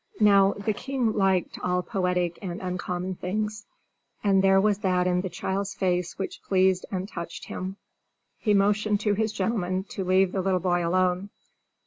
Now, 0.19 0.53
the 0.53 0.73
king 0.73 1.13
liked 1.13 1.59
all 1.59 1.83
poetic 1.83 2.39
and 2.41 2.59
uncommon 2.59 3.13
things, 3.13 3.67
and 4.23 4.43
there 4.43 4.59
was 4.59 4.79
that 4.79 5.05
in 5.05 5.21
the 5.21 5.29
child's 5.29 5.75
face 5.75 6.17
which 6.17 6.41
pleased 6.41 6.87
and 6.89 7.07
touched 7.07 7.45
him. 7.45 7.77
He 8.39 8.55
motioned 8.55 8.99
to 9.01 9.13
his 9.13 9.31
gentlemen 9.31 9.83
to 9.89 10.03
leave 10.03 10.31
the 10.31 10.41
little 10.41 10.59
boy 10.59 10.83
alone. 10.87 11.29